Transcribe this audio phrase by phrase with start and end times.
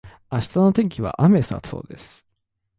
[0.31, 2.27] 明日の天気は雨だそうです。